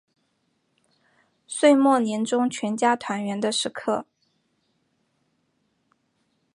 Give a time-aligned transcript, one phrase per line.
[1.45, 4.07] 岁末年终全家团圆的时刻